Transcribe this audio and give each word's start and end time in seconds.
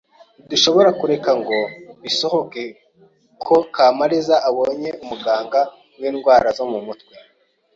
Ntidushobora 0.45 0.89
kureka 0.99 1.31
ngo 1.39 1.57
bisohoke 2.03 2.63
ko 3.45 3.55
Kamaliza 3.73 4.35
abonye 4.49 4.89
umuganga 5.03 5.59
windwara 5.99 6.47
zo 6.57 6.65
mumutwe. 6.71 7.13